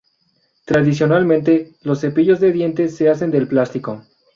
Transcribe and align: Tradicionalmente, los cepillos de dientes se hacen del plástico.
Tradicionalmente, 0.65 1.75
los 1.83 2.01
cepillos 2.01 2.39
de 2.39 2.51
dientes 2.51 2.95
se 2.97 3.07
hacen 3.11 3.29
del 3.29 3.47
plástico. 3.47 4.03